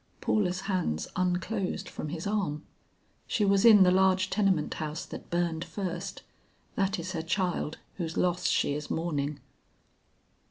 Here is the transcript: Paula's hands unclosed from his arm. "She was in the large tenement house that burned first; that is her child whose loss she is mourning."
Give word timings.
Paula's 0.19 0.61
hands 0.61 1.07
unclosed 1.15 1.87
from 1.87 2.09
his 2.09 2.25
arm. 2.25 2.63
"She 3.27 3.45
was 3.45 3.63
in 3.63 3.83
the 3.83 3.91
large 3.91 4.31
tenement 4.31 4.73
house 4.73 5.05
that 5.05 5.29
burned 5.29 5.63
first; 5.63 6.23
that 6.73 6.97
is 6.97 7.11
her 7.11 7.21
child 7.21 7.77
whose 7.97 8.17
loss 8.17 8.47
she 8.47 8.73
is 8.73 8.89
mourning." 8.89 9.39